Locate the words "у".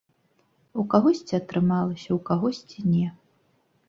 0.83-0.85, 2.15-2.17